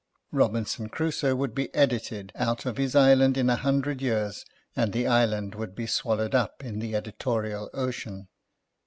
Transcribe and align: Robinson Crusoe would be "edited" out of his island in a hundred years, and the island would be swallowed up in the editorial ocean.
Robinson 0.31 0.89
Crusoe 0.89 1.35
would 1.35 1.53
be 1.53 1.71
"edited" 1.75 2.31
out 2.33 2.65
of 2.65 2.77
his 2.77 2.95
island 2.95 3.37
in 3.37 3.51
a 3.51 3.55
hundred 3.55 4.01
years, 4.01 4.43
and 4.75 4.93
the 4.93 5.05
island 5.05 5.53
would 5.53 5.75
be 5.75 5.85
swallowed 5.85 6.33
up 6.33 6.63
in 6.63 6.79
the 6.79 6.95
editorial 6.95 7.69
ocean. 7.71 8.27